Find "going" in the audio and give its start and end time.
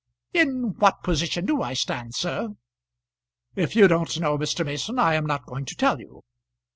5.45-5.65